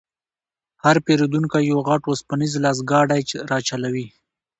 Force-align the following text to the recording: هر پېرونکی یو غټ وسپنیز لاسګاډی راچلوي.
هر 0.83 0.95
پېرونکی 1.05 1.61
یو 1.71 1.79
غټ 1.87 2.01
وسپنیز 2.07 2.53
لاسګاډی 2.63 3.21
راچلوي. 3.51 4.07